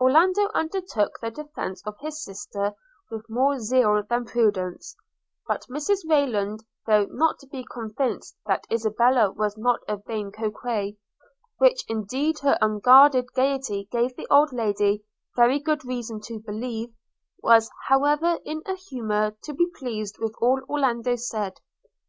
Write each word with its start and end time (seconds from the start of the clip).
Orlando 0.00 0.48
undertook 0.54 1.20
the 1.20 1.30
defence 1.30 1.84
of 1.86 1.94
his 2.00 2.20
sister 2.24 2.72
with 3.12 3.30
more 3.30 3.60
zeal 3.60 4.02
than 4.10 4.24
prudence; 4.24 4.96
but 5.46 5.66
Mrs 5.70 5.98
Rayland, 6.04 6.64
though 6.84 7.04
not 7.10 7.38
to 7.38 7.46
be 7.46 7.62
convinced 7.64 8.36
that 8.46 8.66
Isabella 8.72 9.30
was 9.30 9.56
not 9.56 9.78
a 9.86 9.96
vain 9.98 10.32
coquet, 10.32 10.96
which 11.58 11.84
indeed 11.86 12.40
her 12.40 12.58
unguarded 12.60 13.32
gaiety 13.34 13.86
gave 13.92 14.16
the 14.16 14.26
old 14.32 14.52
Lady 14.52 15.04
very 15.36 15.60
good 15.60 15.84
reason 15.84 16.20
to 16.22 16.40
believe, 16.40 16.92
was 17.40 17.70
however 17.86 18.40
in 18.44 18.62
a 18.66 18.74
humour 18.74 19.36
to 19.44 19.54
be 19.54 19.70
pleased 19.78 20.16
with 20.18 20.34
all 20.40 20.60
Orlando 20.68 21.14
said. 21.14 21.60